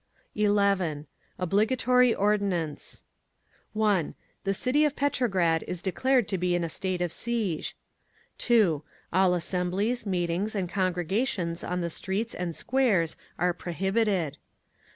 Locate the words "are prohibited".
13.37-14.37